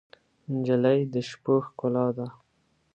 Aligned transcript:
نجلۍ 0.51 0.99
د 1.13 1.15
شپو 1.29 1.55
ښکلا 1.65 2.05
ده. 2.17 2.27